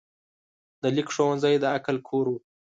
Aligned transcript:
د 0.81 0.83
لیک 0.95 1.07
ښوونځی 1.15 1.55
د 1.59 1.65
عقل 1.75 1.97
کور 2.09 2.25
و. 2.31 2.35